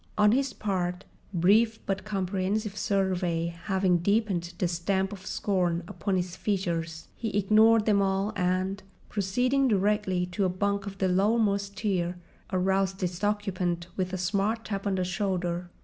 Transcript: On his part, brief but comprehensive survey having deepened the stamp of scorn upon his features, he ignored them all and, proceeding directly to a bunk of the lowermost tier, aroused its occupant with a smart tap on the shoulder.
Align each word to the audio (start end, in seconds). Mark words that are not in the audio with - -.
On 0.17 0.31
his 0.31 0.51
part, 0.51 1.05
brief 1.31 1.77
but 1.85 2.03
comprehensive 2.03 2.75
survey 2.75 3.49
having 3.65 3.99
deepened 3.99 4.55
the 4.57 4.67
stamp 4.67 5.13
of 5.13 5.27
scorn 5.27 5.83
upon 5.87 6.15
his 6.15 6.35
features, 6.35 7.07
he 7.15 7.29
ignored 7.37 7.85
them 7.85 8.01
all 8.01 8.33
and, 8.35 8.81
proceeding 9.09 9.67
directly 9.67 10.25
to 10.25 10.43
a 10.43 10.49
bunk 10.49 10.87
of 10.87 10.97
the 10.97 11.07
lowermost 11.07 11.77
tier, 11.77 12.17
aroused 12.51 13.03
its 13.03 13.23
occupant 13.23 13.85
with 13.95 14.11
a 14.11 14.17
smart 14.17 14.65
tap 14.65 14.87
on 14.87 14.95
the 14.95 15.03
shoulder. 15.03 15.69